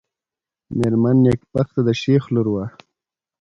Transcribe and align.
مېرمن 0.77 1.15
نېکبخته 1.25 1.79
د 1.87 1.89
شېخ 2.01 2.23
لور 2.33 2.47
وه. 2.53 2.65